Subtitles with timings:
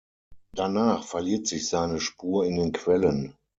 [0.55, 3.35] Danach verliert sich seine Spur in den Quellen.